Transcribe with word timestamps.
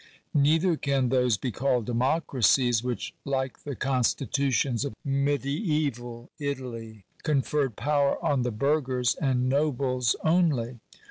Neither 0.33 0.77
can 0.77 1.09
those 1.09 1.37
be 1.37 1.51
called 1.51 1.85
democracies, 1.85 2.83
which, 2.83 3.13
like 3.23 3.59
the 3.65 3.75
consti 3.75 4.27
tutions 4.27 4.83
of 4.83 4.95
mediaeval 5.05 6.31
Italy, 6.39 7.05
conferred 7.21 7.75
power 7.75 8.17
on 8.25 8.41
the 8.41 8.49
burghers 8.49 9.13
and 9.21 9.47
nobles 9.47 10.15
only. 10.23 10.79